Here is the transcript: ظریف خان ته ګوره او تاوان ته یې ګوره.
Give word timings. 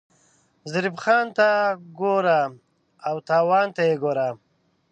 ظریف 0.71 0.95
خان 1.03 1.25
ته 1.37 1.49
ګوره 1.99 2.41
او 3.07 3.15
تاوان 3.29 3.67
ته 3.75 3.81
یې 3.89 3.95
ګوره. 4.03 4.29